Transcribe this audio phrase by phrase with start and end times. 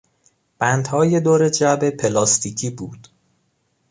[0.59, 3.07] بندهای دور جعبه پلاستیکی بود.